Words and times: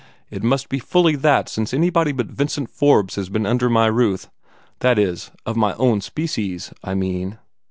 "It 0.31 0.41
must 0.41 0.67
be 0.67 0.79
fully 0.79 1.15
that 1.17 1.47
since 1.47 1.75
anybody 1.75 2.11
but 2.11 2.25
Vincent 2.25 2.71
Forbes 2.71 3.17
has 3.17 3.29
been 3.29 3.45
under 3.45 3.69
my 3.69 3.85
roof; 3.85 4.31
that 4.79 4.97
is, 4.97 5.29
of 5.45 5.55
my 5.55 5.75
own 5.75 6.01
species, 6.01 6.73
I 6.83 6.95
mean." 6.95 7.37